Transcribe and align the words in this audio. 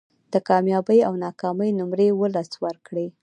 د 0.33 0.35
کامیابۍ 0.47 0.99
او 1.07 1.13
ناکامۍ 1.23 1.69
نمرې 1.79 2.07
ولس 2.19 2.49
ورکړي 2.63 3.07